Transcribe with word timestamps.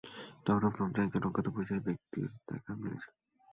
Tower 0.43 0.63
of 0.67 0.73
লন্ডনে 0.79 1.05
একজন 1.05 1.23
অজ্ঞাত 1.27 1.47
পরিচয়ের 1.49 1.85
ব্যক্তির 1.87 2.27
দেখা 2.47 2.71
মিলেছে! 2.75 3.09